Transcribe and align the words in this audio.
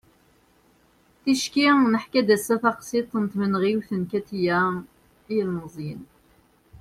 ticki 1.23 1.67
neḥka-d 1.91 2.29
ass-a 2.35 2.55
taqsiḍt 2.63 3.13
n 3.23 3.25
tmenɣiwt 3.31 3.89
n 3.99 4.01
katia 4.11 4.59
i 5.29 5.33
yilmeẓyen 5.35 6.03